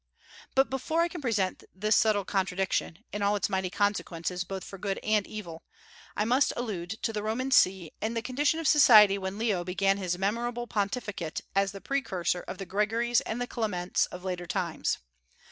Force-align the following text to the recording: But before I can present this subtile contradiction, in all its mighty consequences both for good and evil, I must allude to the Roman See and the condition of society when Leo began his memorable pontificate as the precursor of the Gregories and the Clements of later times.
But 0.55 0.71
before 0.71 1.01
I 1.01 1.07
can 1.07 1.21
present 1.21 1.63
this 1.75 1.95
subtile 1.95 2.25
contradiction, 2.25 3.03
in 3.13 3.21
all 3.21 3.35
its 3.35 3.49
mighty 3.49 3.69
consequences 3.69 4.43
both 4.43 4.63
for 4.63 4.79
good 4.79 4.99
and 5.03 5.27
evil, 5.27 5.61
I 6.17 6.25
must 6.25 6.51
allude 6.57 6.89
to 7.03 7.13
the 7.13 7.21
Roman 7.21 7.51
See 7.51 7.91
and 8.01 8.17
the 8.17 8.23
condition 8.23 8.59
of 8.59 8.67
society 8.67 9.19
when 9.19 9.37
Leo 9.37 9.63
began 9.63 9.97
his 9.97 10.17
memorable 10.17 10.65
pontificate 10.65 11.41
as 11.53 11.71
the 11.71 11.81
precursor 11.81 12.43
of 12.47 12.57
the 12.57 12.65
Gregories 12.65 13.21
and 13.27 13.39
the 13.39 13.45
Clements 13.45 14.07
of 14.07 14.23
later 14.23 14.47
times. 14.47 14.97